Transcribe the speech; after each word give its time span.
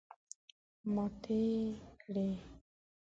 ماتې 0.93 1.39
کړې. 2.01 2.27